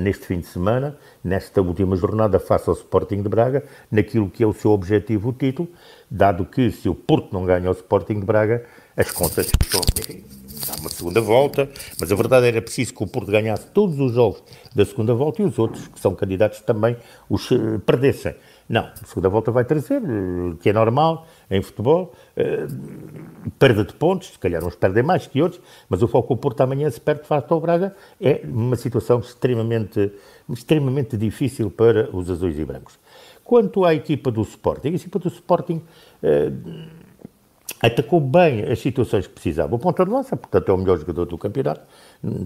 neste 0.00 0.26
fim 0.26 0.40
de 0.40 0.46
semana, 0.46 0.96
nesta 1.22 1.60
última 1.60 1.96
jornada, 1.96 2.38
face 2.38 2.68
ao 2.68 2.74
Sporting 2.74 3.22
de 3.22 3.28
Braga, 3.28 3.64
naquilo 3.90 4.30
que 4.30 4.42
é 4.42 4.46
o 4.46 4.52
seu 4.52 4.70
objetivo, 4.70 5.28
o 5.28 5.32
título, 5.32 5.68
dado 6.10 6.44
que 6.44 6.70
se 6.70 6.88
o 6.88 6.94
Porto 6.94 7.32
não 7.32 7.44
ganha 7.44 7.68
o 7.68 7.72
Sporting 7.72 8.20
de 8.20 8.26
Braga, 8.26 8.64
as 8.96 9.10
contas 9.10 9.50
estão 9.62 9.80
há 10.70 10.80
uma 10.80 10.90
segunda 10.90 11.20
volta, 11.20 11.68
mas 11.98 12.10
a 12.10 12.14
verdade 12.14 12.46
era 12.46 12.62
preciso 12.62 12.94
que 12.94 13.02
o 13.02 13.06
Porto 13.06 13.30
ganhasse 13.30 13.66
todos 13.68 13.98
os 13.98 14.12
jogos 14.12 14.42
da 14.74 14.84
segunda 14.84 15.14
volta 15.14 15.42
e 15.42 15.44
os 15.44 15.58
outros, 15.58 15.88
que 15.88 15.98
são 15.98 16.14
candidatos 16.14 16.60
também, 16.60 16.96
os 17.28 17.50
uh, 17.50 17.78
perdessem. 17.80 18.34
Não, 18.68 18.82
a 18.82 19.06
segunda 19.06 19.28
volta 19.28 19.50
vai 19.50 19.64
trazer, 19.64 20.02
uh, 20.02 20.56
que 20.60 20.68
é 20.68 20.72
normal 20.72 21.26
em 21.50 21.62
futebol, 21.62 22.12
uh, 22.36 23.50
perda 23.58 23.84
de 23.84 23.92
pontos, 23.94 24.28
se 24.28 24.38
calhar 24.38 24.64
uns 24.64 24.74
perdem 24.74 25.02
mais 25.02 25.26
que 25.26 25.40
outros, 25.40 25.60
mas 25.88 26.02
o 26.02 26.08
foco 26.08 26.34
o 26.34 26.36
Porto 26.36 26.60
amanhã 26.60 26.90
se 26.90 27.00
perde 27.00 27.26
face 27.26 27.46
ao 27.50 27.60
Braga, 27.60 27.94
é 28.20 28.42
uma 28.44 28.76
situação 28.76 29.20
extremamente, 29.20 30.12
extremamente 30.50 31.16
difícil 31.16 31.70
para 31.70 32.14
os 32.14 32.30
azuis 32.30 32.58
e 32.58 32.64
brancos. 32.64 32.98
Quanto 33.42 33.84
à 33.84 33.94
equipa 33.94 34.30
do 34.30 34.42
Sporting, 34.42 34.88
a 34.88 34.94
equipa 34.96 35.18
do 35.18 35.28
Sporting 35.28 35.82
atacou 37.80 38.20
bem 38.20 38.62
as 38.62 38.80
situações 38.80 39.26
que 39.26 39.34
precisava. 39.34 39.74
O 39.74 39.78
ponta 39.78 40.04
de 40.04 40.10
lança, 40.10 40.36
portanto, 40.36 40.68
é 40.68 40.72
o 40.72 40.78
melhor 40.78 40.98
jogador 40.98 41.26
do 41.26 41.38
campeonato. 41.38 41.82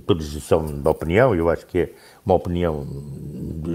Todos 0.06 0.30
são 0.44 0.64
de 0.64 0.88
opinião, 0.88 1.34
eu 1.34 1.48
acho 1.48 1.66
que 1.66 1.78
é 1.78 1.90
uma 2.24 2.34
opinião 2.34 2.86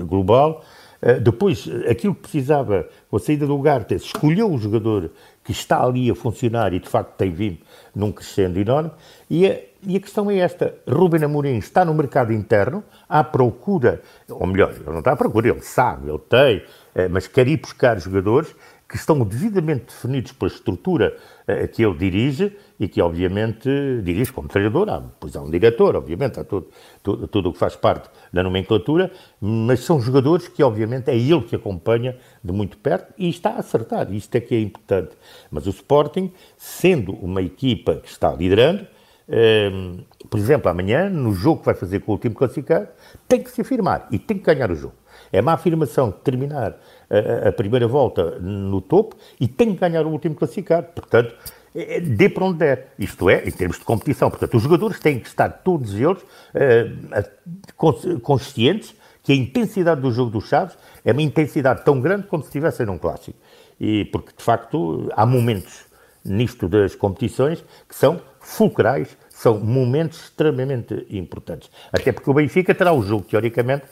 global. 0.08 0.64
Eh, 1.02 1.20
depois, 1.20 1.68
aquilo 1.90 2.16
que 2.16 2.22
precisava, 2.22 2.88
a 3.12 3.20
saída 3.20 3.46
do 3.46 3.58
Gartes, 3.60 4.04
escolheu 4.04 4.52
o 4.52 4.58
jogador 4.58 5.12
que 5.44 5.52
está 5.52 5.84
ali 5.84 6.10
a 6.10 6.16
funcionar 6.16 6.74
e 6.74 6.80
de 6.80 6.90
facto 6.90 7.16
tem 7.16 7.32
vindo 7.32 7.60
num 7.96 8.12
crescendo 8.12 8.60
enorme. 8.60 8.92
E 9.30 9.48
a, 9.48 9.60
e 9.84 9.96
a 9.96 10.00
questão 10.00 10.30
é 10.30 10.38
esta: 10.38 10.76
Ruben 10.88 11.24
Amorim 11.24 11.58
está 11.58 11.86
no 11.86 11.94
mercado 11.94 12.34
interno 12.34 12.84
à 13.08 13.24
procura, 13.24 14.02
ou 14.30 14.46
melhor, 14.46 14.72
ele 14.72 14.86
não 14.86 15.00
está 15.00 15.14
à 15.14 15.16
procura, 15.16 15.50
ele 15.50 15.62
sabe, 15.62 16.10
ele 16.10 16.20
tem, 16.20 16.64
eh, 16.96 17.08
mas 17.08 17.28
quer 17.28 17.48
ir 17.48 17.58
buscar 17.58 18.00
jogadores 18.00 18.54
que 18.88 18.96
estão 18.96 19.20
devidamente 19.20 19.86
definidos 19.88 20.32
pela 20.32 20.50
estrutura 20.50 21.18
uh, 21.48 21.68
que 21.68 21.84
ele 21.84 21.98
dirige 21.98 22.56
e 22.80 22.88
que, 22.88 23.02
obviamente, 23.02 23.70
dirige 24.02 24.32
como 24.32 24.48
treinador. 24.48 24.90
Há, 24.90 25.02
pois 25.20 25.36
há 25.36 25.42
um 25.42 25.50
diretor, 25.50 25.96
obviamente, 25.96 26.40
há 26.40 26.44
tudo, 26.44 26.68
tudo, 27.04 27.50
o 27.50 27.54
que 27.54 27.60
faz 27.60 27.76
parte 27.76 28.10
da 28.32 28.42
nomenclatura, 28.42 29.12
mas 29.42 29.82
são 29.82 30.00
jogadores 30.00 30.48
que, 30.48 30.64
obviamente, 30.64 31.10
é 31.10 31.18
ele 31.18 31.42
que 31.42 31.56
acompanha 31.56 32.18
de 32.42 32.52
muito 32.54 32.78
perto 32.78 33.14
e 33.18 33.28
está 33.28 33.52
a 33.52 33.60
acertar. 33.60 34.12
Isto 34.14 34.36
é 34.36 34.40
que 34.40 34.56
é 34.56 34.62
importante. 34.62 35.12
Mas 35.52 35.68
o 35.68 35.72
Sporting, 35.72 36.32
sendo 36.58 37.12
uma 37.14 37.42
equipa 37.42 37.96
que 37.96 38.08
está 38.08 38.32
liderando, 38.32 38.88
ehm, 39.28 40.00
por 40.30 40.40
exemplo, 40.40 40.70
amanhã, 40.70 41.10
no 41.10 41.34
jogo 41.34 41.60
que 41.60 41.66
vai 41.66 41.76
fazer 41.76 42.00
com 42.00 42.12
o 42.12 42.16
último 42.16 42.36
classificado, 42.36 42.88
tem 43.28 43.44
que 43.44 43.52
se 43.52 43.60
afirmar 43.60 44.08
e 44.12 44.18
tem 44.18 44.38
que 44.38 44.46
ganhar 44.46 44.72
o 44.72 44.76
jogo. 44.76 44.96
É 45.32 45.42
uma 45.42 45.54
afirmação 45.54 46.12
terminar 46.12 46.78
a, 47.10 47.52
primeira 47.52 47.88
volta 47.88 48.38
no 48.40 48.82
topo 48.82 49.16
e 49.40 49.48
tem 49.48 49.74
que 49.74 49.80
ganhar 49.80 50.06
o 50.06 50.10
último 50.10 50.36
classificado. 50.36 50.88
Portanto, 50.94 51.34
é, 51.74 51.98
é, 51.98 52.00
dê 52.02 52.28
para 52.28 52.46
onde 52.46 52.60
der. 52.60 52.94
Isto 52.98 53.30
é, 53.30 53.48
em 53.48 53.52
termos 53.52 53.78
de 53.78 53.86
competição. 53.86 54.30
Portanto, 54.30 54.58
os 54.58 54.64
jogadores 54.64 55.00
têm 55.00 55.20
que 55.20 55.28
estar 55.28 55.50
todos 55.50 55.94
eles 55.94 56.22
uh, 56.22 58.20
conscientes 58.22 58.96
que 59.24 59.32
a 59.32 59.36
intensidade 59.36 60.02
do 60.02 60.12
jogo 60.12 60.32
dos 60.32 60.48
Chaves 60.48 60.78
é 61.04 61.12
uma 61.12 61.22
intensidade 61.22 61.84
tão 61.84 62.00
grande 62.00 62.28
como 62.28 62.44
se 62.44 62.50
estivessem 62.50 62.86
num 62.86 62.98
clássico. 62.98 63.38
E 63.80 64.06
porque, 64.06 64.32
de 64.36 64.44
facto, 64.44 65.10
há 65.16 65.26
momentos 65.26 65.86
nisto 66.26 66.68
das 66.68 66.96
competições 66.96 67.64
que 67.88 67.96
são 67.96 68.22
fulcrais, 68.40 69.18
são 69.30 69.60
momentos 69.60 70.24
extremamente 70.24 71.06
importantes. 71.10 71.70
Até 71.92 72.12
porque 72.12 72.30
o 72.30 72.34
Benfica 72.34 72.74
terá 72.74 72.92
o 72.92 73.02
jogo, 73.04 73.26
teoricamente, 73.26 73.86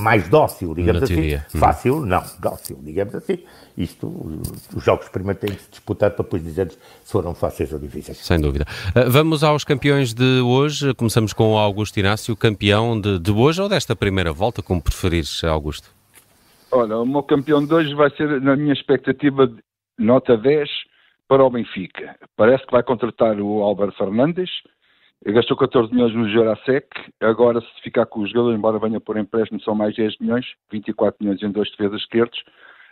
mais 0.00 0.28
dócil, 0.28 0.74
digamos 0.74 1.02
assim. 1.02 1.36
Hum. 1.36 1.58
Fácil, 1.58 2.00
não, 2.00 2.22
dócil, 2.38 2.78
digamos 2.82 3.14
assim. 3.14 3.38
Isto, 3.76 4.06
os 4.74 4.84
jogos 4.84 5.08
primeiro 5.08 5.38
têm 5.38 5.50
que 5.50 5.62
se 5.62 5.70
disputar 5.70 6.10
para 6.10 6.24
depois 6.24 6.42
dizer 6.42 6.70
se 6.70 7.12
foram 7.12 7.34
fáceis 7.34 7.72
ou 7.72 7.78
difíceis. 7.78 8.18
Sem 8.18 8.40
dúvida. 8.40 8.64
Uh, 8.94 9.10
vamos 9.10 9.44
aos 9.44 9.64
campeões 9.64 10.14
de 10.14 10.40
hoje. 10.40 10.94
Começamos 10.94 11.32
com 11.32 11.54
o 11.54 11.58
Augusto 11.58 11.98
Inácio, 11.98 12.36
campeão 12.36 13.00
de, 13.00 13.18
de 13.18 13.30
hoje 13.30 13.60
ou 13.60 13.68
desta 13.68 13.94
primeira 13.94 14.32
volta, 14.32 14.62
como 14.62 14.82
preferires, 14.82 15.42
Augusto? 15.44 15.90
Olha, 16.70 16.98
o 16.98 17.06
meu 17.06 17.22
campeão 17.22 17.64
de 17.64 17.72
hoje 17.72 17.94
vai 17.94 18.10
ser, 18.10 18.40
na 18.40 18.56
minha 18.56 18.72
expectativa, 18.72 19.50
nota 19.98 20.36
10 20.36 20.68
para 21.28 21.44
o 21.44 21.50
Benfica. 21.50 22.16
Parece 22.36 22.64
que 22.66 22.72
vai 22.72 22.82
contratar 22.82 23.40
o 23.40 23.62
Álvaro 23.62 23.92
Fernandes, 23.92 24.50
gastou 25.24 25.56
14 25.56 25.92
milhões 25.92 26.14
no 26.14 26.28
Jurasek, 26.28 26.88
agora 27.20 27.60
se 27.60 27.82
ficar 27.82 28.06
com 28.06 28.20
os 28.20 28.30
jogadores, 28.30 28.58
embora 28.58 28.78
venha 28.78 29.00
por 29.00 29.16
empréstimo, 29.16 29.60
são 29.62 29.74
mais 29.74 29.94
10 29.94 30.18
milhões, 30.18 30.46
24 30.70 31.16
milhões 31.20 31.42
em 31.42 31.50
dois 31.50 31.70
defesas 31.70 32.00
esquerdos, 32.00 32.42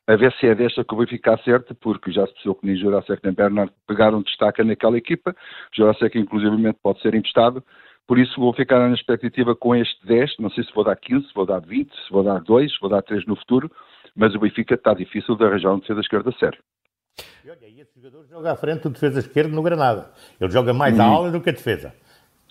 a 0.06 0.16
ver 0.16 0.32
se 0.34 0.46
é 0.46 0.54
desta 0.54 0.84
que 0.84 0.94
vai 0.94 1.06
ficar 1.06 1.38
certo, 1.44 1.74
porque 1.76 2.12
já 2.12 2.26
se 2.26 2.32
percebeu 2.32 2.54
que 2.56 2.66
nem 2.66 2.76
Jurasek 2.76 3.20
nem 3.24 3.34
Bernard 3.34 3.72
pegaram 3.86 4.22
destaque 4.22 4.62
naquela 4.62 4.98
equipa, 4.98 5.34
Jurasek 5.74 6.18
inclusivamente 6.18 6.78
pode 6.82 7.00
ser 7.00 7.14
emprestado, 7.14 7.62
por 8.06 8.18
isso 8.18 8.38
vou 8.38 8.52
ficar 8.52 8.80
na 8.80 8.94
expectativa 8.94 9.56
com 9.56 9.74
este 9.74 10.06
10, 10.06 10.38
não 10.38 10.50
sei 10.50 10.64
se 10.64 10.74
vou 10.74 10.84
dar 10.84 10.96
15, 10.96 11.26
se 11.26 11.34
vou 11.34 11.46
dar 11.46 11.60
20, 11.60 11.90
se 11.90 12.10
vou 12.10 12.22
dar 12.22 12.40
2, 12.40 12.72
se 12.72 12.80
vou 12.80 12.90
dar 12.90 13.02
3 13.02 13.26
no 13.26 13.36
futuro, 13.36 13.70
mas 14.14 14.34
o 14.34 14.38
Benfica 14.38 14.74
está 14.74 14.92
difícil 14.92 15.36
de 15.36 15.44
arranjar 15.44 15.72
um 15.72 15.78
defesa 15.78 16.00
esquerda 16.00 16.30
sério. 16.38 16.58
E 17.44 17.50
olha, 17.50 17.66
esse 17.66 18.00
jogador 18.00 18.26
joga 18.26 18.52
à 18.52 18.56
frente 18.56 18.82
do 18.82 18.90
defesa 18.90 19.20
esquerdo 19.20 19.52
no 19.52 19.62
Granada. 19.62 20.12
Ele 20.40 20.50
joga 20.50 20.74
mais 20.74 20.98
hum. 20.98 21.02
a 21.02 21.04
ala 21.04 21.30
do 21.30 21.40
que 21.40 21.50
a 21.50 21.52
defesa. 21.52 21.94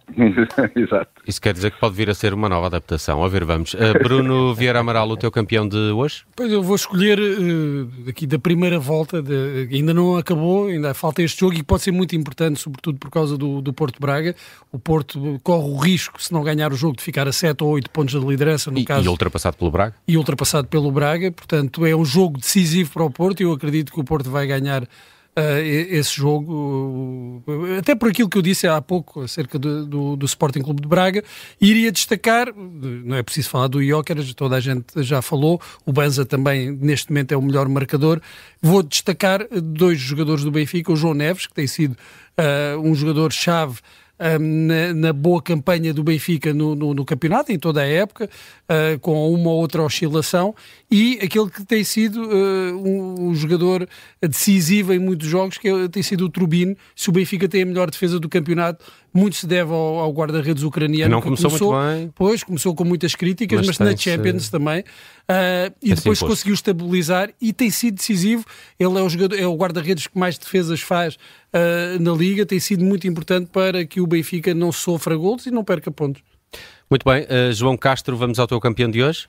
Exato. 0.75 1.09
Isso 1.25 1.41
quer 1.41 1.53
dizer 1.53 1.71
que 1.71 1.79
pode 1.79 1.95
vir 1.95 2.09
a 2.09 2.13
ser 2.13 2.33
uma 2.33 2.49
nova 2.49 2.67
adaptação. 2.67 3.23
A 3.23 3.27
ver, 3.27 3.43
vamos. 3.45 3.73
Uh, 3.73 3.93
Bruno 4.01 4.53
Vieira 4.55 4.79
Amaral, 4.79 5.09
o 5.09 5.17
teu 5.17 5.31
campeão 5.31 5.67
de 5.67 5.77
hoje? 5.77 6.23
Pois 6.35 6.51
eu 6.51 6.61
vou 6.61 6.75
escolher 6.75 7.19
uh, 7.19 8.09
aqui 8.09 8.27
da 8.27 8.37
primeira 8.37 8.79
volta, 8.79 9.21
de, 9.21 9.69
ainda 9.71 9.93
não 9.93 10.17
acabou, 10.17 10.67
ainda 10.67 10.93
falta 10.93 11.21
este 11.21 11.39
jogo 11.39 11.55
e 11.55 11.63
pode 11.63 11.83
ser 11.83 11.91
muito 11.91 12.15
importante, 12.15 12.59
sobretudo 12.59 12.97
por 12.97 13.09
causa 13.09 13.37
do, 13.37 13.61
do 13.61 13.73
Porto 13.73 13.99
Braga. 13.99 14.35
O 14.71 14.79
Porto 14.79 15.39
corre 15.43 15.69
o 15.69 15.77
risco, 15.77 16.21
se 16.21 16.33
não 16.33 16.43
ganhar 16.43 16.71
o 16.73 16.75
jogo, 16.75 16.97
de 16.97 17.03
ficar 17.03 17.27
a 17.27 17.31
7 17.31 17.63
ou 17.63 17.71
8 17.71 17.89
pontos 17.89 18.19
de 18.19 18.27
liderança, 18.27 18.69
no 18.69 18.79
e, 18.79 18.85
caso. 18.85 19.05
E 19.05 19.07
ultrapassado 19.07 19.57
pelo 19.57 19.71
Braga? 19.71 19.95
E 20.07 20.17
ultrapassado 20.17 20.67
pelo 20.67 20.91
Braga, 20.91 21.31
portanto 21.31 21.85
é 21.85 21.95
um 21.95 22.05
jogo 22.05 22.37
decisivo 22.37 22.91
para 22.91 23.03
o 23.03 23.09
Porto 23.09 23.39
e 23.39 23.43
eu 23.43 23.53
acredito 23.53 23.91
que 23.91 23.99
o 23.99 24.03
Porto 24.03 24.29
vai 24.29 24.45
ganhar 24.45 24.87
uh, 25.37 25.59
esse 25.61 26.15
jogo, 26.15 27.43
até 27.77 27.95
por 27.95 28.09
aquilo 28.09 28.29
que 28.29 28.37
eu 28.37 28.41
disse 28.41 28.67
há 28.67 28.81
pouco 28.81 29.21
acerca 29.21 29.57
do, 29.57 29.85
do, 29.85 30.15
do, 30.15 30.25
Sporting 30.25 30.61
Clube 30.61 30.81
de 30.81 30.87
Braga, 30.87 31.23
iria 31.59 31.91
destacar, 31.91 32.47
não 32.55 33.15
é 33.15 33.23
preciso 33.23 33.49
falar 33.49 33.67
do 33.67 33.83
Jóqueres, 33.83 34.33
toda 34.33 34.55
a 34.55 34.59
gente 34.59 35.01
já 35.03 35.21
falou, 35.21 35.61
o 35.85 35.91
Banza 35.91 36.25
também 36.25 36.71
neste 36.71 37.09
momento 37.09 37.31
é 37.33 37.37
o 37.37 37.41
melhor 37.41 37.67
marcador, 37.67 38.21
vou 38.61 38.83
destacar 38.83 39.47
dois 39.61 39.99
jogadores 39.99 40.43
do 40.43 40.51
Benfica, 40.51 40.91
o 40.91 40.95
João 40.95 41.13
Neves, 41.13 41.47
que 41.47 41.53
tem 41.53 41.67
sido 41.67 41.93
uh, 41.93 42.79
um 42.79 42.93
jogador-chave 42.95 43.79
na, 44.19 44.93
na, 44.93 45.13
boa 45.13 45.41
campanha 45.41 45.93
do 45.93 46.03
Benfica 46.03 46.53
no, 46.53 46.75
no, 46.75 46.93
no 46.93 47.03
campeonato, 47.03 47.51
em 47.51 47.57
toda 47.57 47.81
a 47.81 47.85
época, 47.85 48.29
uh, 48.69 48.99
com 48.99 49.33
uma 49.33 49.49
ou 49.49 49.57
outra 49.57 49.81
oscilação, 49.83 50.55
e 50.89 51.19
aquele 51.21 51.49
que 51.49 51.65
tem 51.65 51.83
sido 51.83 52.23
uh, 52.23 52.87
um, 52.87 53.29
um, 53.29 53.35
jogador 53.35 53.87
decisivo 54.21 54.93
em 54.93 54.99
muitos 54.99 55.27
jogos, 55.27 55.57
que 55.57 55.67
é, 55.67 55.87
tem 55.87 56.03
sido 56.03 56.25
o 56.25 56.29
Trubino. 56.29 56.75
Se 56.95 57.09
o 57.09 57.11
Benfica 57.11 57.49
tem 57.49 57.63
a 57.63 57.65
melhor 57.65 57.89
defesa 57.89 58.19
do 58.19 58.29
campeonato, 58.29 58.85
muito 59.13 59.35
se 59.35 59.47
deve 59.47 59.71
ao, 59.71 59.99
ao 59.99 60.11
guarda-redes 60.11 60.63
ucraniano. 60.63 61.11
Não 61.11 61.21
começou, 61.21 61.49
começou, 61.49 61.73
muito 61.73 61.97
bem. 61.97 62.13
Pois, 62.15 62.43
começou 62.43 62.75
com 62.75 62.83
muitas 62.83 63.15
críticas, 63.15 63.65
mas, 63.65 63.77
mas 63.77 63.79
na 63.79 63.97
Champions 63.97 64.49
também. 64.49 64.83
Uh, 65.23 65.73
e 65.81 65.95
depois 65.95 66.19
posto. 66.19 66.25
conseguiu 66.27 66.53
estabilizar 66.53 67.29
e 67.41 67.53
tem 67.53 67.69
sido 67.69 67.95
decisivo. 67.95 68.45
Ele 68.77 68.97
é 68.99 69.01
o, 69.01 69.09
jogador, 69.09 69.39
é 69.39 69.47
o 69.47 69.55
guarda-redes 69.55 70.07
que 70.07 70.17
mais 70.17 70.37
defesas 70.37 70.81
faz 70.81 71.15
uh, 71.15 72.01
na 72.01 72.11
Liga. 72.11 72.45
Tem 72.45 72.59
sido 72.59 72.83
muito 72.83 73.07
importante 73.07 73.49
para 73.49 73.85
que 73.85 74.01
o 74.01 74.07
Benfica 74.07 74.53
não 74.53 74.71
sofra 74.71 75.15
gols 75.15 75.45
e 75.45 75.51
não 75.51 75.63
perca 75.63 75.89
pontos. 75.89 76.21
Muito 76.89 77.05
bem. 77.09 77.23
Uh, 77.23 77.53
João 77.53 77.77
Castro, 77.77 78.17
vamos 78.17 78.37
ao 78.37 78.47
teu 78.47 78.59
campeão 78.59 78.91
de 78.91 79.01
hoje? 79.01 79.27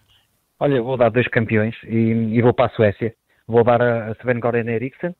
Olha, 0.59 0.83
vou 0.83 0.97
dar 0.97 1.11
dois 1.11 1.29
campeões 1.29 1.75
e, 1.85 1.97
e 2.33 2.43
vou 2.43 2.53
para 2.53 2.67
a 2.67 2.77
Suécia. 2.77 3.15
Vou 3.47 3.63
dar 3.63 3.81
a, 3.81 4.11
a 4.11 4.15
Sven 4.17 4.41
Goran 4.41 4.69
Eriksson, 4.69 5.15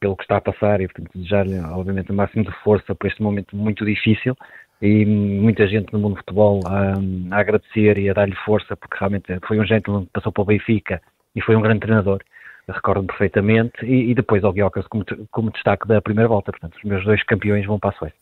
pelo 0.00 0.16
que 0.16 0.22
está 0.24 0.36
a 0.36 0.40
passar 0.40 0.80
e 0.80 0.86
portanto 0.86 1.10
desejar-lhe 1.14 1.58
obviamente 1.60 2.10
o 2.10 2.14
máximo 2.14 2.44
de 2.44 2.52
força 2.62 2.94
por 2.94 3.06
este 3.06 3.22
momento 3.22 3.56
muito 3.56 3.84
difícil 3.84 4.36
e 4.80 5.04
muita 5.04 5.66
gente 5.66 5.92
no 5.92 5.98
mundo 5.98 6.14
do 6.14 6.18
futebol 6.18 6.60
a, 6.66 6.94
a 7.34 7.40
agradecer 7.40 7.98
e 7.98 8.08
a 8.08 8.14
dar-lhe 8.14 8.36
força 8.44 8.76
porque 8.76 8.96
realmente 8.98 9.26
foi 9.46 9.58
um 9.58 9.66
gentleman 9.66 10.04
que 10.04 10.12
passou 10.12 10.32
para 10.32 10.42
o 10.42 10.46
Benfica 10.46 11.02
e 11.34 11.40
foi 11.40 11.56
um 11.56 11.60
grande 11.60 11.80
treinador 11.80 12.20
recordo 12.72 13.06
perfeitamente, 13.06 13.84
e, 13.84 14.10
e 14.10 14.14
depois 14.14 14.44
ao 14.44 14.52
Guiocas 14.52 14.86
como, 14.88 15.04
como 15.30 15.50
destaque 15.50 15.86
da 15.86 16.00
primeira 16.00 16.28
volta. 16.28 16.52
Portanto, 16.52 16.76
os 16.76 16.84
meus 16.84 17.04
dois 17.04 17.22
campeões 17.24 17.66
vão 17.66 17.78
para 17.78 17.90
a 17.90 17.98
Suécia. 17.98 18.18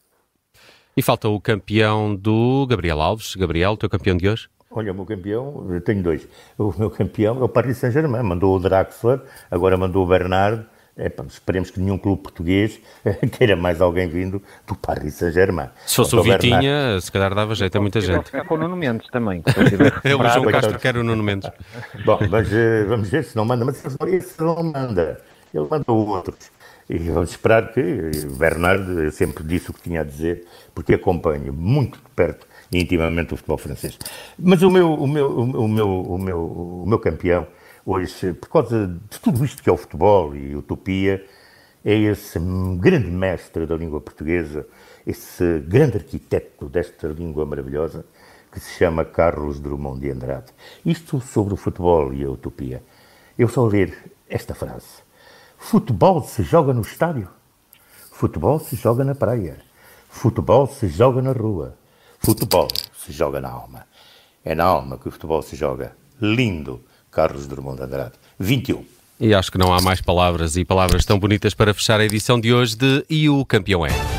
E 0.97 1.03
falta 1.03 1.29
o 1.29 1.41
campeão 1.41 2.15
do 2.15 2.67
Gabriel 2.67 3.01
Alves. 3.01 3.35
Gabriel, 3.35 3.73
o 3.73 3.77
teu 3.77 3.91
campeão 3.91 4.17
de 4.17 4.29
hoje? 4.29 4.49
Olha, 4.71 4.93
o 4.93 4.95
meu 4.95 5.05
campeão, 5.05 5.67
eu 5.71 5.81
tenho 5.81 6.03
dois. 6.03 6.29
O 6.59 6.73
meu 6.79 6.91
campeão 6.91 7.39
é 7.41 7.45
o 7.45 7.49
Paris 7.49 7.77
Saint-Germain. 7.79 8.23
Mandou 8.23 8.57
o 8.57 8.59
Draxler, 8.59 9.21
agora 9.51 9.77
mandou 9.77 10.05
o 10.05 10.07
Bernard 10.07 10.67
é, 10.99 11.12
esperemos 11.29 11.71
que 11.71 11.79
nenhum 11.79 11.99
clube 11.99 12.23
português 12.23 12.81
queira 13.37 13.55
mais 13.55 13.83
alguém 13.83 14.09
vindo 14.09 14.43
do 14.67 14.75
Paris 14.75 15.15
Saint-Germain. 15.15 15.69
Se 15.87 15.97
fosse 15.97 16.17
o 16.17 16.23
Vitinha, 16.23 16.99
se 17.00 17.12
calhar 17.12 17.35
dava 17.35 17.55
jeito 17.55 17.76
a 17.76 17.81
muita 17.83 18.00
gente. 18.00 18.31
com 18.31 18.55
o 18.55 18.59
Nuno 18.59 18.76
Mendes 18.76 19.07
também. 19.09 19.43
é 20.03 20.15
o 20.15 20.29
João 20.29 20.50
Castro 20.50 20.79
quer 20.79 20.97
o 20.97 21.05
Nuno 21.05 21.23
Mendes. 21.23 21.50
Bom, 22.05 22.19
mas 22.31 22.50
eh, 22.50 22.85
vamos 22.85 23.11
ver 23.11 23.25
se 23.25 23.37
não 23.37 23.45
manda. 23.45 23.65
Mas 23.67 23.85
esse 24.07 24.41
não 24.41 24.62
manda. 24.62 25.21
Ele 25.53 25.67
manda 25.71 25.93
outros. 25.93 26.50
E 26.88 26.97
vamos 26.99 27.31
esperar 27.31 27.73
que 27.75 27.81
o 27.81 28.37
Bernardo, 28.37 29.11
sempre 29.11 29.45
disse 29.45 29.71
o 29.71 29.75
que 29.75 29.83
tinha 29.83 30.00
a 30.00 30.05
dizer, 30.05 30.47
porque 30.75 30.95
acompanho 30.95 31.53
muito 31.53 31.99
de 31.99 32.09
perto 32.15 32.47
e 32.73 32.81
intimamente 32.81 33.35
o 33.35 33.37
futebol 33.37 33.59
francês. 33.59 33.99
Mas 34.38 34.62
o 34.62 34.71
meu, 34.71 34.95
o 34.95 35.07
meu, 35.07 35.31
o 35.31 35.69
meu, 35.69 36.03
o 36.03 36.19
meu, 36.19 36.41
o 36.41 36.85
meu 36.87 36.99
campeão 36.99 37.47
Hoje, 37.88 38.33
por 38.33 38.49
causa 38.49 38.88
de 38.88 39.21
tudo 39.21 39.45
isto 39.45 39.62
que 39.62 39.71
é 39.71 39.73
o 39.73 39.76
futebol 39.76 40.35
e 40.35 40.57
utopia, 40.57 41.25
é 41.85 41.95
esse 41.95 42.37
grande 42.81 43.12
mestre 43.12 43.64
da 43.64 43.76
língua 43.76 44.00
portuguesa, 44.00 44.66
esse 45.07 45.61
grande 45.61 45.99
arquiteto 45.99 46.69
desta 46.69 47.07
língua 47.07 47.47
maravilhosa, 47.47 48.05
que 48.50 48.59
se 48.59 48.76
chama 48.76 49.05
Carlos 49.05 49.61
Drummond 49.61 50.00
de 50.00 50.11
Andrade. 50.11 50.52
Isto 50.85 51.21
sobre 51.21 51.55
o 51.55 51.57
futebol 51.57 52.12
e 52.12 52.25
a 52.25 52.28
utopia. 52.28 52.83
Eu 53.38 53.47
só 53.47 53.64
ler 53.64 53.97
esta 54.28 54.52
frase. 54.52 55.05
Futebol 55.57 56.25
se 56.25 56.43
joga 56.43 56.75
no 56.75 56.83
estádio. 56.83 57.28
Futebol 58.11 58.59
se 58.59 58.75
joga 58.75 59.05
na 59.05 59.14
praia. 59.14 59.59
Futebol 60.09 60.66
se 60.66 60.88
joga 60.88 61.23
na 61.23 61.31
rua. 61.31 61.76
Futebol 62.19 62.66
se 62.99 63.12
joga 63.12 63.40
na 63.40 63.50
alma. 63.50 63.87
É 64.45 64.57
na 64.57 64.64
alma 64.64 64.99
que 64.99 65.07
o 65.07 65.12
futebol 65.12 65.40
se 65.40 65.55
joga. 65.55 65.97
Lindo 66.21 66.83
Carlos 67.16 67.46
Drummond 67.46 67.78
de 67.78 67.85
Andrade. 67.85 68.12
21. 68.38 68.85
E 69.18 69.32
acho 69.32 69.50
que 69.50 69.56
não 69.56 69.73
há 69.73 69.80
mais 69.80 70.02
palavras 70.02 70.54
e 70.58 70.66
palavras 70.66 71.06
tão 71.06 71.18
bonitas 71.18 71.54
para 71.54 71.73
fechar 71.73 71.99
a 71.99 72.04
edição 72.04 72.38
de 72.38 72.52
hoje 72.52 72.76
de 72.76 73.06
E 73.08 73.30
o 73.30 73.42
Campeão 73.46 73.87
é. 73.87 74.15